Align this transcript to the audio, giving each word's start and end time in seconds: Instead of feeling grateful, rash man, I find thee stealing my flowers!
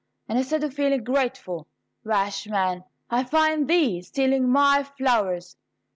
Instead 0.27 0.63
of 0.63 0.73
feeling 0.73 1.03
grateful, 1.03 1.67
rash 2.03 2.47
man, 2.47 2.83
I 3.11 3.23
find 3.23 3.67
thee 3.69 4.01
stealing 4.01 4.49
my 4.49 4.81
flowers! 4.81 5.57